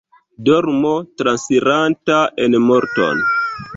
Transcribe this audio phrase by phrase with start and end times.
[0.47, 2.17] Dormo, transiranta
[2.47, 3.23] en morton.